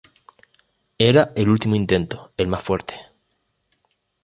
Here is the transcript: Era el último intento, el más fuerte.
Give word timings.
Era 0.97 1.31
el 1.35 1.47
último 1.47 1.75
intento, 1.75 2.31
el 2.35 2.47
más 2.47 2.63
fuerte. 2.63 2.95